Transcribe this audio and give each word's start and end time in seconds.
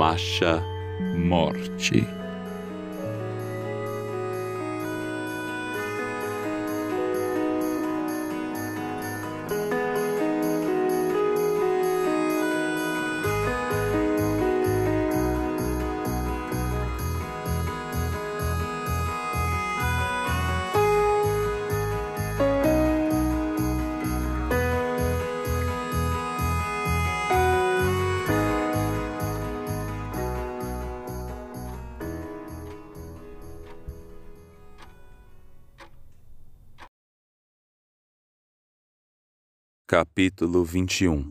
Macha 0.00 0.64
Morte. 1.14 2.19
Capítulo 39.90 40.62
21 40.62 41.24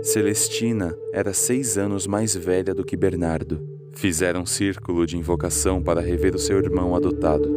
Celestina 0.00 0.94
era 1.12 1.32
seis 1.32 1.76
anos 1.76 2.06
mais 2.06 2.36
velha 2.36 2.72
do 2.72 2.84
que 2.84 2.96
Bernardo. 2.96 3.60
Fizeram 3.92 4.42
um 4.42 4.46
círculo 4.46 5.04
de 5.04 5.18
invocação 5.18 5.82
para 5.82 6.00
rever 6.00 6.36
o 6.36 6.38
seu 6.38 6.58
irmão 6.58 6.94
adotado. 6.94 7.52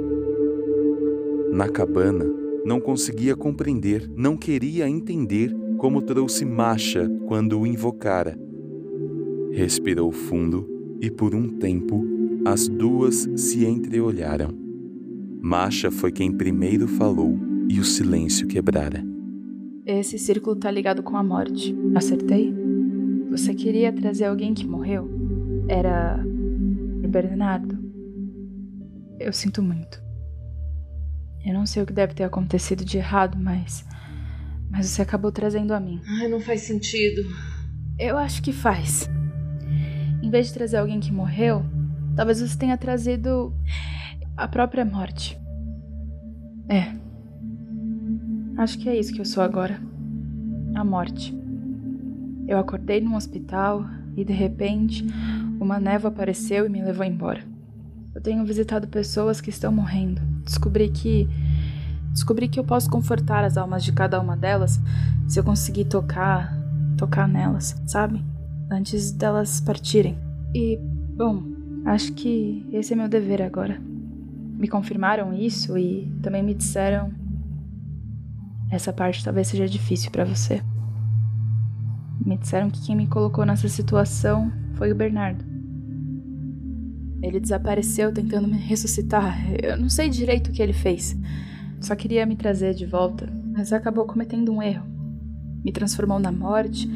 Na 1.52 1.70
cabana, 1.70 2.26
não 2.66 2.81
conseguia 2.81 3.36
compreender, 3.36 4.09
não 4.09 4.36
queria 4.36 4.89
entender 4.89 5.56
como 5.78 6.02
trouxe 6.02 6.45
Macha 6.45 7.08
quando 7.28 7.59
o 7.59 7.67
invocara. 7.67 8.36
Respirou 9.52 10.11
fundo 10.11 10.67
e, 11.00 11.11
por 11.11 11.36
um 11.36 11.59
tempo, 11.59 12.04
as 12.44 12.67
duas 12.67 13.30
se 13.36 13.67
entreolharam. 13.67 14.62
Masha 15.45 15.91
foi 15.91 16.09
quem 16.09 16.31
primeiro 16.31 16.88
falou 16.88 17.38
e 17.67 17.77
o 17.77 17.83
silêncio 17.83 18.47
quebrara. 18.47 19.03
Esse 19.86 20.17
círculo 20.17 20.55
tá 20.55 20.72
ligado 20.72 21.03
com 21.03 21.17
a 21.17 21.22
morte. 21.22 21.75
Acertei? 21.94 22.55
Você 23.30 23.53
queria 23.53 23.91
trazer 23.91 24.23
alguém 24.23 24.53
que 24.53 24.66
morreu? 24.66 25.09
Era. 25.67 26.17
o 27.03 27.08
Bernardo. 27.09 27.77
Eu 29.19 29.33
sinto 29.33 29.61
muito. 29.61 30.02
Eu 31.45 31.53
não 31.53 31.66
sei 31.66 31.83
o 31.83 31.86
que 31.86 31.91
deve 31.91 32.14
ter 32.14 32.23
acontecido 32.23 32.86
de 32.86 32.97
errado, 32.97 33.38
mas. 33.38 33.86
Mas 34.71 34.86
você 34.86 35.02
acabou 35.02 35.30
trazendo 35.30 35.73
a 35.73 35.80
mim. 35.80 35.99
Ai, 36.21 36.30
não 36.30 36.39
faz 36.39 36.61
sentido. 36.61 37.21
Eu 37.99 38.17
acho 38.17 38.41
que 38.41 38.53
faz. 38.53 39.09
Em 40.21 40.30
vez 40.30 40.47
de 40.47 40.53
trazer 40.53 40.77
alguém 40.77 41.02
que 41.02 41.11
morreu, 41.11 41.66
talvez 42.16 42.39
você 42.39 42.58
tenha 42.58 42.77
trazido 42.77 43.53
a 44.36 44.48
própria 44.48 44.83
morte. 44.83 45.39
É. 46.67 46.92
Acho 48.58 48.77
que 48.80 48.89
é 48.89 48.98
isso 48.98 49.14
que 49.14 49.21
eu 49.21 49.26
sou 49.26 49.44
agora. 49.44 49.80
A 50.76 50.83
morte. 50.83 51.36
Eu 52.48 52.58
acordei 52.58 52.99
num 52.99 53.16
hospital 53.16 53.86
e 54.17 54.26
de 54.26 54.33
repente 54.33 55.05
uma 55.60 55.80
névoa 55.80 56.10
apareceu 56.10 56.66
e 56.66 56.70
me 56.70 56.83
levou 56.83 57.05
embora. 57.05 57.42
Eu 58.14 58.21
tenho 58.21 58.45
visitado 58.45 58.88
pessoas 58.88 59.39
que 59.39 59.49
estão 59.49 59.71
morrendo. 59.71 60.21
Descobri 60.44 60.89
que 60.89 61.27
descobri 62.11 62.48
que 62.48 62.60
eu 62.60 62.64
posso 62.64 62.89
confortar 62.89 63.44
as 63.44 63.58
almas 63.58 63.83
de 63.83 63.92
cada 63.92 64.20
uma 64.20 64.38
delas 64.38 64.80
se 65.27 65.39
eu 65.39 65.44
conseguir 65.44 65.86
tocar, 65.86 66.55
tocar 66.98 67.27
nelas, 67.27 67.76
sabe? 67.88 68.23
Antes 68.70 69.11
delas 69.11 69.61
partirem. 69.61 70.17
E, 70.54 70.80
bom, 71.15 71.44
acho 71.86 72.14
que 72.14 72.67
esse 72.71 72.94
é 72.94 72.95
meu 72.95 73.08
dever 73.08 73.42
agora 73.42 73.92
me 74.53 74.67
confirmaram 74.67 75.33
isso 75.33 75.77
e 75.77 76.11
também 76.21 76.43
me 76.43 76.53
disseram 76.53 77.11
essa 78.69 78.91
parte 78.91 79.23
talvez 79.23 79.47
seja 79.47 79.67
difícil 79.67 80.09
para 80.09 80.25
você. 80.25 80.61
Me 82.25 82.37
disseram 82.37 82.69
que 82.69 82.81
quem 82.81 82.95
me 82.95 83.08
colocou 83.08 83.45
nessa 83.45 83.67
situação 83.67 84.52
foi 84.73 84.91
o 84.91 84.95
Bernardo. 84.95 85.45
Ele 87.21 87.39
desapareceu 87.39 88.11
tentando 88.11 88.47
me 88.47 88.58
ressuscitar. 88.58 89.37
Eu 89.61 89.77
não 89.77 89.89
sei 89.89 90.09
direito 90.09 90.49
o 90.49 90.52
que 90.52 90.61
ele 90.61 90.73
fez. 90.73 91.15
Só 91.80 91.95
queria 91.95 92.25
me 92.25 92.35
trazer 92.35 92.73
de 92.73 92.85
volta, 92.85 93.30
mas 93.55 93.71
acabou 93.71 94.05
cometendo 94.05 94.52
um 94.52 94.61
erro. 94.61 94.85
Me 95.64 95.71
transformou 95.71 96.20
na 96.20 96.31
morte 96.31 96.89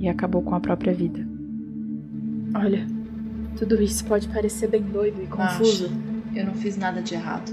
e 0.00 0.08
acabou 0.08 0.42
com 0.42 0.54
a 0.54 0.60
própria 0.60 0.92
vida. 0.92 1.26
Olha, 2.54 2.86
tudo 3.56 3.80
isso 3.80 4.04
pode 4.04 4.28
parecer 4.28 4.68
bem 4.68 4.82
doido 4.82 5.22
e 5.22 5.26
confuso. 5.26 5.86
Acho. 5.86 6.13
Eu 6.34 6.46
não 6.46 6.54
fiz 6.54 6.76
nada 6.76 7.00
de 7.00 7.14
errado. 7.14 7.52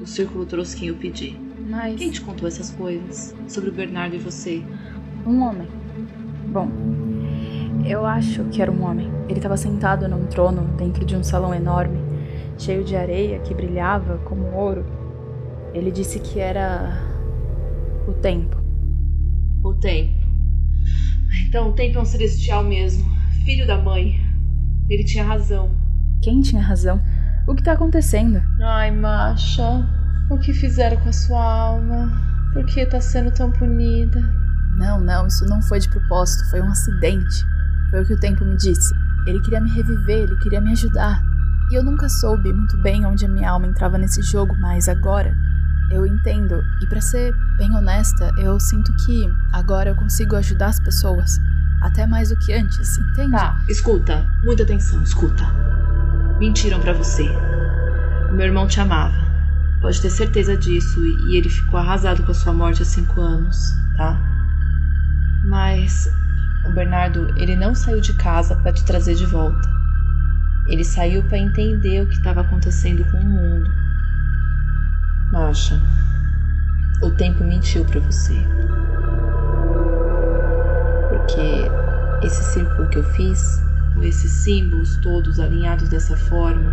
O 0.00 0.06
círculo 0.06 0.44
trouxe 0.44 0.76
quem 0.76 0.88
eu 0.88 0.96
pedi. 0.96 1.38
Mas. 1.66 1.96
Quem 1.96 2.10
te 2.10 2.20
contou 2.20 2.46
essas 2.46 2.70
coisas? 2.70 3.34
Sobre 3.48 3.70
o 3.70 3.72
Bernardo 3.72 4.14
e 4.14 4.18
você? 4.18 4.62
Um 5.26 5.40
homem. 5.42 5.68
Bom, 6.48 6.68
eu 7.86 8.04
acho 8.04 8.44
que 8.44 8.60
era 8.60 8.70
um 8.70 8.84
homem. 8.84 9.10
Ele 9.28 9.38
estava 9.38 9.56
sentado 9.56 10.06
num 10.08 10.26
trono 10.26 10.62
dentro 10.76 11.06
de 11.06 11.16
um 11.16 11.22
salão 11.22 11.54
enorme, 11.54 12.00
cheio 12.58 12.84
de 12.84 12.94
areia 12.94 13.38
que 13.38 13.54
brilhava 13.54 14.18
como 14.18 14.52
ouro. 14.52 14.84
Ele 15.72 15.90
disse 15.90 16.20
que 16.20 16.38
era. 16.38 17.02
o 18.06 18.12
tempo. 18.12 18.56
O 19.64 19.72
tempo. 19.72 20.12
Então 21.48 21.70
o 21.70 21.72
tempo 21.72 21.98
é 21.98 22.02
um 22.02 22.04
celestial 22.04 22.62
mesmo. 22.62 23.10
Filho 23.44 23.66
da 23.66 23.78
mãe. 23.78 24.20
Ele 24.90 25.04
tinha 25.04 25.24
razão. 25.24 25.70
Quem 26.20 26.42
tinha 26.42 26.60
razão? 26.60 27.00
O 27.46 27.54
que 27.54 27.62
tá 27.62 27.72
acontecendo? 27.72 28.40
Ai, 28.62 28.90
Masha, 28.92 29.84
o 30.30 30.38
que 30.38 30.54
fizeram 30.54 30.96
com 30.98 31.08
a 31.08 31.12
sua 31.12 31.42
alma? 31.42 32.12
Por 32.52 32.64
que 32.64 32.86
tá 32.86 33.00
sendo 33.00 33.32
tão 33.32 33.50
punida? 33.50 34.20
Não, 34.76 35.00
não, 35.00 35.26
isso 35.26 35.44
não 35.46 35.60
foi 35.60 35.80
de 35.80 35.88
propósito, 35.88 36.48
foi 36.50 36.60
um 36.60 36.70
acidente. 36.70 37.44
Foi 37.90 38.02
o 38.02 38.06
que 38.06 38.14
o 38.14 38.20
tempo 38.20 38.44
me 38.44 38.56
disse. 38.56 38.94
Ele 39.26 39.40
queria 39.40 39.60
me 39.60 39.70
reviver, 39.70 40.20
ele 40.20 40.36
queria 40.36 40.60
me 40.60 40.70
ajudar. 40.72 41.22
E 41.70 41.74
eu 41.74 41.82
nunca 41.82 42.08
soube 42.08 42.52
muito 42.52 42.76
bem 42.78 43.04
onde 43.04 43.26
a 43.26 43.28
minha 43.28 43.50
alma 43.50 43.66
entrava 43.66 43.98
nesse 43.98 44.22
jogo, 44.22 44.56
mas 44.60 44.88
agora 44.88 45.34
eu 45.90 46.06
entendo. 46.06 46.62
E 46.80 46.86
para 46.86 47.00
ser 47.00 47.34
bem 47.58 47.74
honesta, 47.74 48.30
eu 48.38 48.58
sinto 48.60 48.92
que 49.04 49.30
agora 49.52 49.90
eu 49.90 49.96
consigo 49.96 50.36
ajudar 50.36 50.68
as 50.68 50.80
pessoas. 50.80 51.40
Até 51.80 52.06
mais 52.06 52.28
do 52.28 52.36
que 52.36 52.52
antes, 52.52 52.98
entende? 52.98 53.32
Tá, 53.32 53.60
escuta. 53.68 54.24
Muita 54.44 54.62
atenção, 54.62 55.02
escuta. 55.02 55.71
Mentiram 56.42 56.80
para 56.80 56.92
você. 56.92 57.22
Meu 58.32 58.46
irmão 58.46 58.66
te 58.66 58.80
amava. 58.80 59.14
Pode 59.80 60.02
ter 60.02 60.10
certeza 60.10 60.56
disso. 60.56 61.00
E 61.28 61.36
ele 61.36 61.48
ficou 61.48 61.78
arrasado 61.78 62.24
com 62.24 62.32
a 62.32 62.34
sua 62.34 62.52
morte 62.52 62.82
há 62.82 62.84
cinco 62.84 63.20
anos, 63.20 63.72
tá? 63.96 64.20
Mas 65.44 66.10
o 66.66 66.72
Bernardo, 66.72 67.32
ele 67.36 67.54
não 67.54 67.76
saiu 67.76 68.00
de 68.00 68.12
casa 68.14 68.56
para 68.56 68.72
te 68.72 68.84
trazer 68.84 69.14
de 69.14 69.24
volta. 69.24 69.70
Ele 70.66 70.82
saiu 70.82 71.22
para 71.22 71.38
entender 71.38 72.02
o 72.02 72.08
que 72.08 72.16
estava 72.16 72.40
acontecendo 72.40 73.04
com 73.04 73.18
o 73.18 73.24
mundo. 73.24 73.70
Masha, 75.30 75.80
o 77.02 77.10
tempo 77.12 77.44
mentiu 77.44 77.84
para 77.84 78.00
você. 78.00 78.34
Porque 81.08 82.26
esse 82.26 82.42
círculo 82.52 82.88
que 82.88 82.98
eu 82.98 83.04
fiz 83.12 83.62
com 83.94 84.02
esses 84.02 84.30
símbolos 84.30 84.96
todos 84.98 85.38
alinhados 85.38 85.88
dessa 85.88 86.16
forma, 86.16 86.70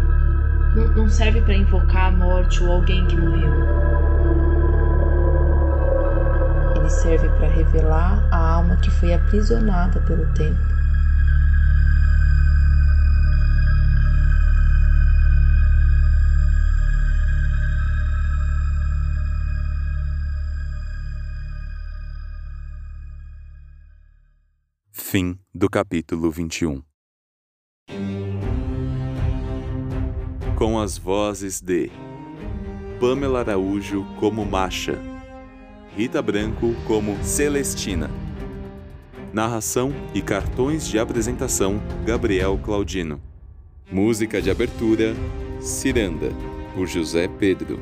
não, 0.75 0.88
não 0.95 1.10
serve 1.10 1.42
para 1.42 1.56
invocar 1.56 2.07
a 2.07 2.12
morte 2.12 2.63
ou 2.63 2.71
alguém 2.71 3.06
que 3.07 3.16
morreu. 3.16 3.54
Ele 6.75 6.89
serve 6.89 7.30
para 7.30 7.48
revelar 7.48 8.27
a 8.31 8.38
alma 8.38 8.77
que 8.77 8.89
foi 8.92 9.13
aprisionada 9.13 10.00
pelo 10.01 10.25
tempo. 10.33 10.80
Fim 24.92 25.39
do 25.56 25.68
capítulo 25.68 26.30
21 26.30 26.89
com 30.60 30.78
as 30.78 30.98
vozes 30.98 31.62
de 31.62 31.90
Pamela 33.00 33.40
Araújo 33.40 34.06
como 34.20 34.46
Macha, 34.46 35.00
Rita 35.96 36.22
Branco 36.22 36.76
como 36.86 37.18
Celestina. 37.24 38.12
Narração 39.32 39.94
e 40.14 40.22
cartões 40.22 40.86
de 40.86 41.00
apresentação 41.00 41.82
Gabriel 42.06 42.60
Claudino. 42.62 43.22
Música 43.90 44.42
de 44.42 44.52
abertura 44.52 45.16
Ciranda, 45.62 46.30
por 46.76 46.88
José 46.88 47.30
Pedro. 47.30 47.80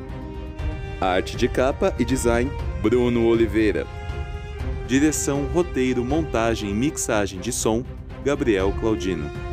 Arte 1.00 1.36
de 1.36 1.48
capa 1.48 1.92
e 1.98 2.04
design 2.04 2.48
Bruno 2.80 3.26
Oliveira. 3.26 3.88
Direção, 4.86 5.46
roteiro, 5.52 6.04
montagem 6.04 6.70
e 6.70 6.74
mixagem 6.74 7.40
de 7.40 7.50
som, 7.50 7.82
Gabriel 8.24 8.72
Claudino. 8.78 9.47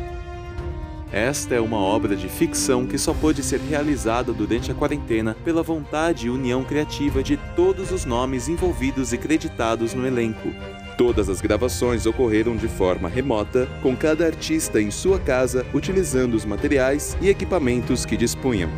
Esta 1.16 1.54
é 1.54 1.60
uma 1.62 1.78
obra 1.78 2.14
de 2.14 2.28
ficção 2.28 2.84
que 2.84 2.98
só 2.98 3.14
pôde 3.14 3.42
ser 3.42 3.58
realizada 3.58 4.34
durante 4.34 4.70
a 4.70 4.74
quarentena 4.74 5.34
pela 5.42 5.62
vontade 5.62 6.26
e 6.26 6.30
união 6.30 6.62
criativa 6.62 7.22
de 7.22 7.38
todos 7.56 7.90
os 7.90 8.04
nomes 8.04 8.50
envolvidos 8.50 9.14
e 9.14 9.16
creditados 9.16 9.94
no 9.94 10.06
elenco. 10.06 10.50
Todas 10.98 11.30
as 11.30 11.40
gravações 11.40 12.04
ocorreram 12.04 12.54
de 12.54 12.68
forma 12.68 13.08
remota, 13.08 13.66
com 13.80 13.96
cada 13.96 14.26
artista 14.26 14.78
em 14.78 14.90
sua 14.90 15.18
casa 15.18 15.64
utilizando 15.72 16.34
os 16.34 16.44
materiais 16.44 17.16
e 17.22 17.30
equipamentos 17.30 18.04
que 18.04 18.14
dispunham. 18.14 18.68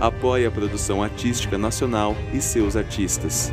Apoie 0.00 0.46
a 0.46 0.52
produção 0.52 1.02
artística 1.02 1.58
nacional 1.58 2.16
e 2.32 2.40
seus 2.40 2.76
artistas. 2.76 3.52